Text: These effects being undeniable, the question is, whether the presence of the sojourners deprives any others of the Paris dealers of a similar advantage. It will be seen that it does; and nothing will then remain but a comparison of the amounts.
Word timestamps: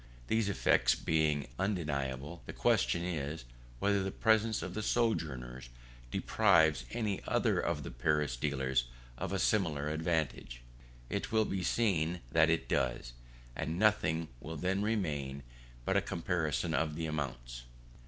These 0.29 0.49
effects 0.49 0.95
being 0.95 1.45
undeniable, 1.59 2.41
the 2.47 2.53
question 2.53 3.03
is, 3.03 3.45
whether 3.77 4.01
the 4.01 4.09
presence 4.11 4.63
of 4.63 4.73
the 4.73 4.81
sojourners 4.81 5.69
deprives 6.09 6.85
any 6.89 7.21
others 7.27 7.63
of 7.65 7.83
the 7.83 7.91
Paris 7.91 8.35
dealers 8.35 8.85
of 9.15 9.31
a 9.31 9.37
similar 9.37 9.89
advantage. 9.89 10.63
It 11.07 11.31
will 11.31 11.45
be 11.45 11.61
seen 11.61 12.21
that 12.31 12.49
it 12.49 12.67
does; 12.67 13.13
and 13.55 13.77
nothing 13.77 14.29
will 14.39 14.57
then 14.57 14.81
remain 14.81 15.43
but 15.85 15.95
a 15.97 16.01
comparison 16.01 16.73
of 16.73 16.95
the 16.95 17.05
amounts. 17.05 17.65